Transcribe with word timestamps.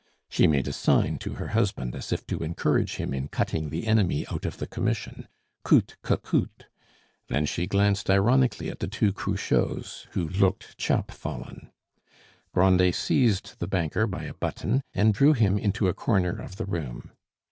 She 0.31 0.47
made 0.47 0.67
a 0.67 0.73
sign 0.73 1.19
to 1.19 1.33
her 1.33 1.49
husband, 1.49 1.93
as 1.95 2.11
if 2.11 2.25
to 2.25 2.39
encourage 2.39 2.95
him 2.95 3.13
in 3.13 3.27
cutting 3.27 3.69
the 3.69 3.85
enemy 3.85 4.25
out 4.29 4.45
of 4.45 4.57
the 4.57 4.65
commission, 4.65 5.27
coute 5.63 5.95
que 6.03 6.17
coute; 6.17 6.65
then 7.27 7.45
she 7.45 7.67
glanced 7.67 8.09
ironically 8.09 8.69
at 8.71 8.79
the 8.79 8.87
two 8.87 9.13
Cruchots, 9.13 10.07
who 10.13 10.27
looked 10.27 10.75
chap 10.79 11.11
fallen. 11.11 11.69
Grandet 12.51 12.95
seized 12.95 13.59
the 13.59 13.67
banker 13.67 14.07
by 14.07 14.23
a 14.23 14.33
button 14.33 14.81
and 14.95 15.13
drew 15.13 15.33
him 15.33 15.59
into 15.59 15.87
a 15.87 15.93
corner 15.93 16.35
of 16.41 16.55
the 16.55 16.65
room. 16.65 17.11